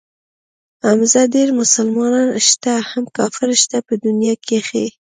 [0.85, 4.85] حمزه ډېر مسلمانان شته هم کافر شته په دنيا کښې.